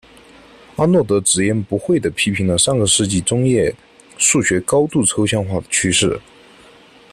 [0.77, 3.71] 阿诺德直言不讳地批评了上个世纪中叶
[4.17, 6.19] 数学高度抽象化的趋势。